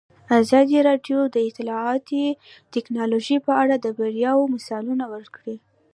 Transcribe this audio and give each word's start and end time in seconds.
ازادي 0.41 0.77
راډیو 0.89 1.19
د 1.29 1.35
اطلاعاتی 1.49 2.25
تکنالوژي 2.73 3.37
په 3.45 3.51
اړه 3.61 3.75
د 3.79 3.85
بریاوو 3.97 4.51
مثالونه 4.55 5.05
ورکړي. 5.13 5.55